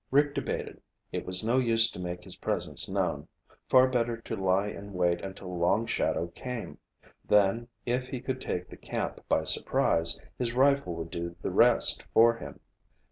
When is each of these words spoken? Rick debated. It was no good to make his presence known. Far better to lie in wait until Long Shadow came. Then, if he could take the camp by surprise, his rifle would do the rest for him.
Rick 0.09 0.33
debated. 0.33 0.81
It 1.11 1.27
was 1.27 1.45
no 1.45 1.61
good 1.61 1.77
to 1.77 1.99
make 1.99 2.23
his 2.23 2.37
presence 2.37 2.89
known. 2.89 3.27
Far 3.69 3.87
better 3.87 4.17
to 4.17 4.35
lie 4.35 4.65
in 4.69 4.93
wait 4.93 5.21
until 5.21 5.55
Long 5.55 5.85
Shadow 5.85 6.29
came. 6.33 6.79
Then, 7.23 7.67
if 7.85 8.07
he 8.07 8.19
could 8.19 8.41
take 8.41 8.67
the 8.69 8.77
camp 8.77 9.23
by 9.29 9.43
surprise, 9.43 10.17
his 10.39 10.55
rifle 10.55 10.95
would 10.95 11.11
do 11.11 11.35
the 11.43 11.51
rest 11.51 12.03
for 12.15 12.35
him. 12.37 12.61